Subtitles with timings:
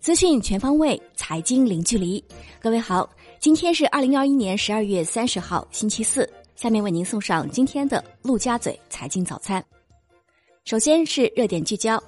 [0.00, 2.22] 资讯全方位，财经零距离。
[2.60, 3.08] 各位好，
[3.40, 6.28] 今天是二零二一年十二月三十号，星期四。
[6.56, 9.64] 下面为您送上今天的陆家嘴财经早餐。
[10.64, 12.02] 首先是热点聚焦。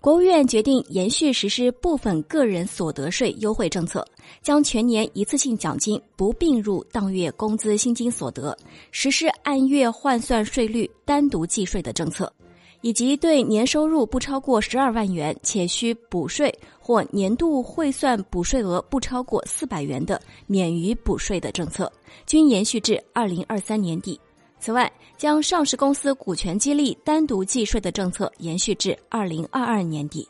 [0.00, 4.02] 国务院决定延续实施部分个人所得税优惠政策，
[4.40, 8.56] 将全年一次性奖金不并入当月工资薪金所得，
[8.92, 12.32] 实施按月换算税率单独计税的政策，
[12.80, 21.90] 以及对年收入不超过十二万元且需补税或年度汇算补税额不超过四百元的免于补税的政策，
[22.26, 24.18] 均延续至二零二三年底。
[24.58, 30.28] 此外，将上市公司股权激励单独计税的政策延续至二零二二年底。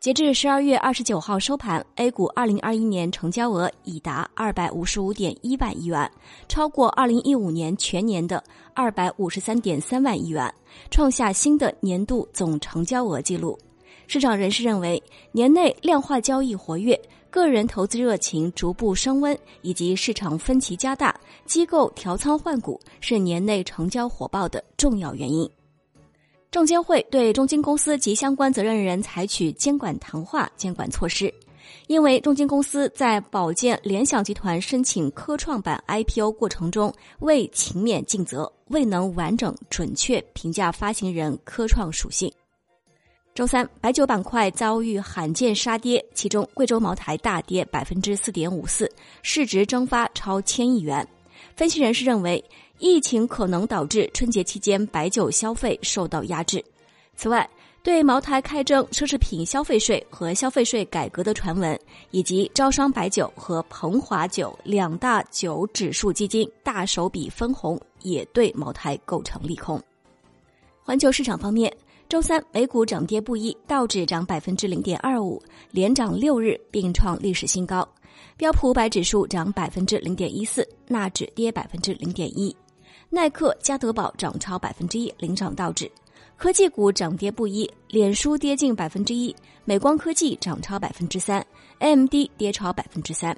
[0.00, 6.10] 截至十二月二十九号收盘，A 股二零二一年成交额已达二百五十五点一万亿元，
[6.48, 8.42] 超过二零一五年全年的
[8.72, 10.50] 二百五十三点三万亿元，
[10.90, 13.58] 创下新的年度总成交额纪录。
[14.06, 16.98] 市场人士认为，年内量化交易活跃。
[17.28, 25.48] 个人投资热情逐步升温，以及市场分歧加大，机构调仓换股是年内成交火爆的重要原因。
[26.50, 31.32] 证监会对中金公司及相关责任人采取监管谈话监管措施，
[31.86, 42.32] 因为中金公司在保荐联想集团申请科创板 IPO 过程中未勤勉尽责，未能完整准确评价发行人科创属性。
[43.32, 48.90] 周三，白酒板块遭遇罕见杀跌，其中贵州茅台大跌百分之四点五四，
[49.22, 51.06] 市值蒸发超千亿元。
[51.56, 52.42] 分析人士认为，
[52.78, 56.64] 疫情可能导致春节期间白酒消费受到压制。
[57.16, 57.48] 此外，
[57.82, 61.78] 对茅台开征奢侈品消费税和消费税改革的传闻，
[62.10, 69.82] 以及招商白酒和鹏华酒两大酒指数基金大手笔分红，也对茅台构成利空。
[70.82, 71.72] 环球市场方面。
[72.08, 75.40] 周三，美股涨跌不一，道指涨百分之零点二五，
[75.70, 77.86] 连涨六日，并创历史新高；
[78.36, 82.54] 标普五百指数涨百分之零点一四，纳指跌百分之零点一，
[83.08, 85.90] 耐克、加德宝涨超百分之一，领涨道指。
[86.36, 89.34] 科技股涨跌不一，脸书跌近百分之一，
[89.64, 91.46] 美光科技涨超百分之三
[91.80, 93.36] ，AMD 跌超百分之三。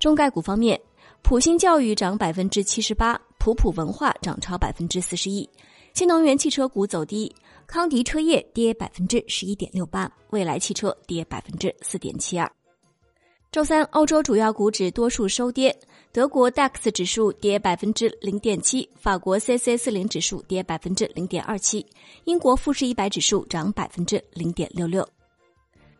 [0.00, 0.80] 中概股方面，
[1.22, 5.48] 普星教育涨百分之七十八，普普文化涨超百分之四十一。
[5.94, 7.32] 新能源汽车股走低，
[7.66, 12.50] 康迪车业跌百分之十一点六八，蔚来汽车跌百分之四点七二。
[13.52, 15.76] 周三，欧洲主要股指多数收跌，
[16.12, 21.84] 德国 DAX 指数跌百分之零点七，法国 c c 四零指数跌百分之零点二七，
[22.26, 25.04] 英国富时一百指数涨百分之零点六六。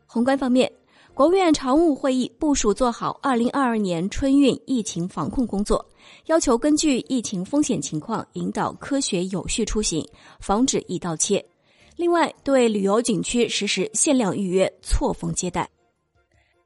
[0.06, 0.71] 宏观方面。
[1.12, 5.84] 国务院常务会议部署做好二零二二年春运疫情防控工作，
[6.27, 10.06] 要求根据疫情风险情况引导科学有序出行，
[10.39, 11.44] 防止易倒切。
[11.97, 15.69] 另外，对旅游景区实施限量预约、错峰接待。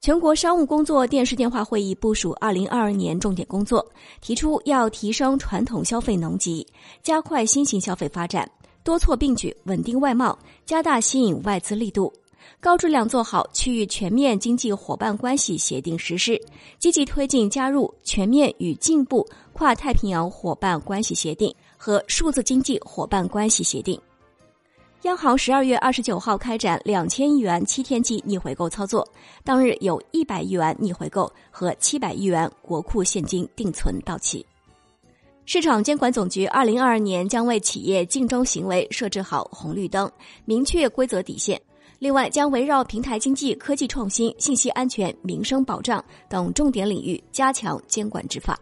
[0.05, 3.83] 全国商务工作电视电话会议部署二零二二年重点工作，
[4.21, 6.67] 提出要提升传统消费能级，
[7.03, 8.47] 加快新型消费发展，
[8.83, 12.13] 多措并举稳定外贸，加大吸引外资力度。
[12.61, 16.39] 高质量做好区域全面经济伙伴关系协定实施，
[16.79, 23.99] 积极推进加入全面与进步跨太平洋伙伴关系协定和数字经济伙伴关系协定。
[25.05, 29.07] 央行十二月二十九号开展两千亿元七天期逆回购操作，
[29.45, 34.45] 当日有一百亿元逆回购和七百亿元国库现金定存到期。
[35.45, 40.11] 市场监管总局二零二二年将为企业竞争行为设置好红绿灯，
[40.47, 41.61] 明确规则底线。
[41.99, 48.59] 另外，将围绕平台经济、科技创新、信息安全、民生保障等重点领域加强监管执法。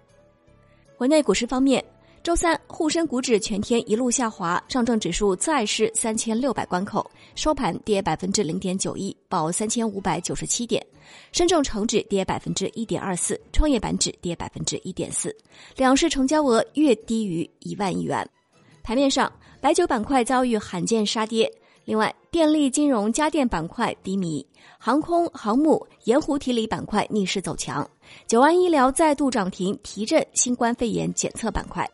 [0.98, 1.84] 国内股市方面，
[2.22, 10.80] 周三沪深股指全天一路下滑，上证指数再失三千六百关口，收盘跌百分之零点九一，报三千五百九十七点；
[11.32, 15.34] 深证成指跌百分之一点二四，创业板指跌百分之一点四，
[15.76, 18.24] 两市成交额略低于一万亿元。
[18.84, 19.30] 盘面上，
[19.60, 21.52] 白酒板块遭遇罕见杀跌。
[21.84, 24.46] 另外，电力、金融、家电板块低迷，
[24.78, 27.84] 航空航母、盐湖提锂板块逆势走强，
[28.28, 31.84] 九安医疗再度涨停，提振新冠肺炎检测板块。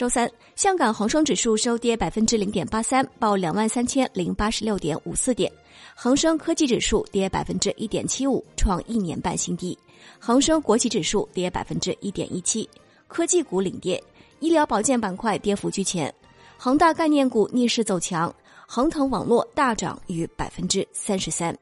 [0.00, 5.52] 周三，香港恒生指数收跌百分之零点八三，报两万三千零八十六点五四点；
[5.94, 9.76] 恒生科技指数跌百分之一点七五，创一年半新低；
[10.18, 12.66] 恒生国企指数跌百分之一点一七，
[13.08, 14.02] 科技股领跌，
[14.38, 16.10] 医疗保健板块跌幅居前，
[16.56, 18.34] 恒大概念股逆势走强。
[18.66, 21.54] 恒腾网络大涨逾百分之三十三。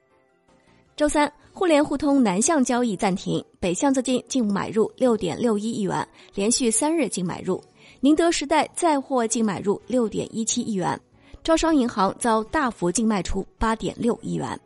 [0.94, 6.06] 周三，互联互通南向交易暂停，北向资金净买入六点六一亿元，
[6.36, 7.60] 连续三日净买入。
[8.00, 10.98] 宁德时代再获净买入六点一七亿元。
[11.42, 14.58] 招商银行遭大幅净卖出八点六亿元。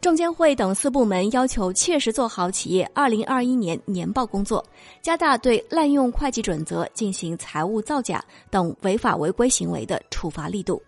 [0.00, 4.64] 证监会等四部门要求切实做好企业二零二一年年报工作，
[5.02, 10.80] 加大对滥用会计准则、进行财务造假等违法违规行为的处罚力度。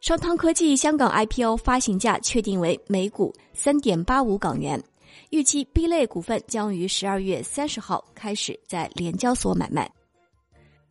[0.00, 4.82] 商汤科技香港 IPO 发行价确定为每股三点八五港元，
[5.30, 9.88] 预期 B 类股份将于十二月三十号开始在联交所买卖。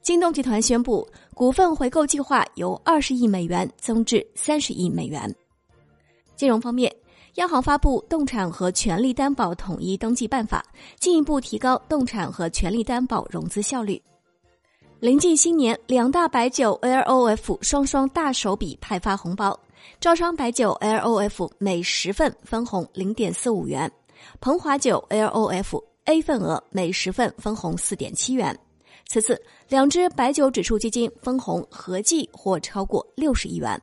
[0.07, 5.35] 京东集团宣布股份回购计划由二十亿美元增至三十亿美元。
[6.37, 6.89] 金融方面。
[7.33, 10.65] 央行发布《动产和权利担保统一登记办法》，
[10.97, 14.01] 进一步提高动产和权利担保融资效率。
[15.01, 19.59] 临近新年，两大白酒 LOF 双双大手笔派发红包。
[19.99, 23.91] 招商白酒 LOF 每十份分红零点四五元，
[24.39, 28.57] 鹏华酒 LOF A 份额每十份分红四点七元。
[29.07, 33.81] 此次两只白酒指数基金分红合计或超过六十亿元。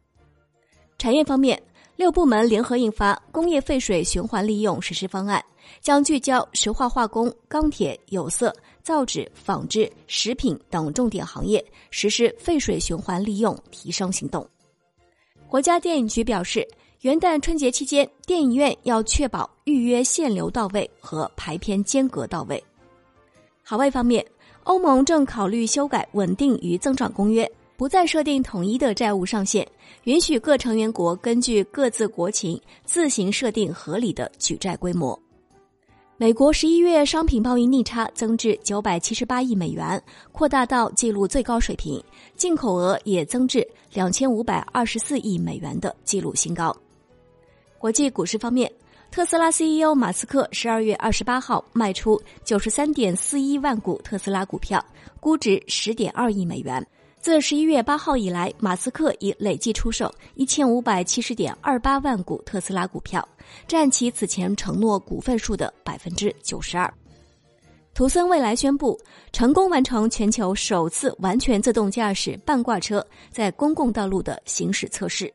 [0.99, 1.61] 产业方面。
[1.97, 5.41] 六部门联合印发《工业废水循环利用实施方案》，
[5.81, 14.44] 将聚焦石化化工、钢铁、有色、造纸、纺织、食品等重点行业实施废水循环利用提升行动。
[15.47, 16.67] 国家电影局表示，
[17.03, 22.61] 元旦春节期间，电影院要确保预约限流到位和排片间隔到位。
[23.62, 24.26] 海外方面，
[24.64, 27.50] 欧盟正考虑修改稳定与增长公约。
[27.76, 29.66] 不再设定统一的债务上限，
[30.05, 35.19] 允许各成员国根据各自国情自行设定合理的举债规模。
[36.16, 40.00] 美国十一月商品贸易逆差增至九百七十八亿美元，
[40.31, 42.00] 扩大到纪录最高水平，
[42.37, 46.75] 进口额也增至两千五百二十四亿美元的纪录新高。
[47.76, 48.72] 国际股市方面，
[49.14, 54.84] 特斯拉 CEO 马斯克十二月二十八号卖出九十三点四一万股特斯拉股票，
[55.20, 56.84] 估值十点二亿美元。
[57.20, 63.26] 自十一月八号以来，马斯克已累计出售一千五百七十点二八万股特斯拉股票，
[63.69, 66.93] 占其此前承诺股份数的百分之九十二。
[67.94, 68.99] 图森未来宣布
[69.31, 75.32] 成功完成全球首次完全自动驾驶半挂车在公共道路的行驶测试。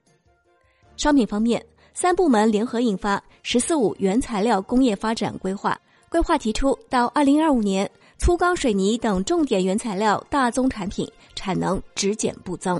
[0.97, 5.79] 商品方面，三部门联合印发《“十四五”原材料工业发展规划》，
[6.11, 7.89] 规划提出到二零二五年。
[8.21, 12.79] 粗钢水泥等重点原材料大宗产品产能只减不增。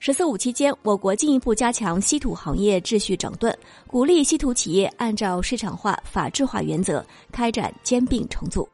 [0.00, 3.56] 十四五期间，我国进一步加强稀土行业秩序整顿，
[3.86, 8.68] 鼓励稀土企业按照市场化、法治化原则开展兼并重组。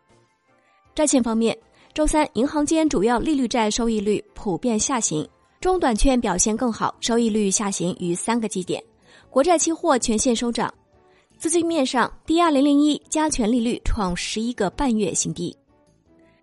[0.94, 1.54] 债券方面，
[1.92, 5.28] 周三银行间主要利率债收益率普遍下行，
[5.60, 8.82] 中短券表现更好，收益率下行逾三个基点，
[9.30, 10.72] 国债期货全线收涨。
[11.38, 15.56] 资金面上，DR 零零一加权利率创十一个半月新低。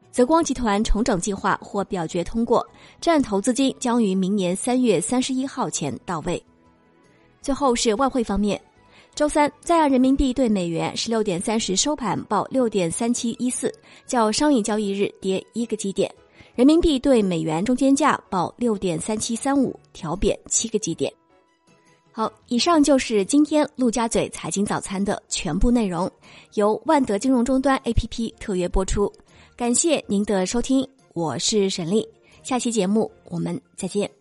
[0.10, 2.66] 泽光集团重整计划获表决通过，
[3.01, 6.42] 占投资金将于明年三月三十一号前到位。
[7.42, 8.60] 最后是外汇方面，
[9.13, 13.69] 周三在岸人民币对美元十六点三十收盘报六点三七一四，
[14.06, 16.10] 较上一交易日跌一个基点。
[16.56, 21.13] 人民币对美元中间价报六点三七三五，调贬七个基点。
[22.17, 26.11] 好，以上就是今天陆家嘴财经早餐的全部内容，
[26.55, 29.13] 由万德金融终端 APP 特约播出，
[29.55, 30.83] 感谢您的收听，
[31.13, 32.03] 我是沈丽，
[32.41, 34.16] 下期节目我们再见。